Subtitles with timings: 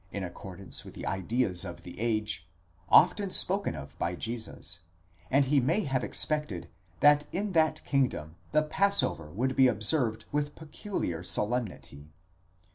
[0.15, 2.47] accordance with the ideas of the age,
[2.89, 4.79] often spoken of by Jesus,
[5.29, 6.67] and he may have expected
[7.01, 12.09] that in that kingdom the Passover would be observed with peculiar solemnity.